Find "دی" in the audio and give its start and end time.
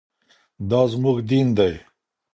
1.57-1.73